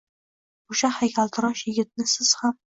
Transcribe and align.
O’sha 0.75 0.91
haykaltarosh 0.95 1.63
yigitni 1.71 2.11
siz 2.17 2.37
ham 2.43 2.63